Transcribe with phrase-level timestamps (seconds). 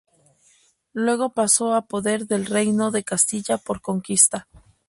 [0.93, 4.47] Luego pasó a poder del Reino de Castilla por conquista.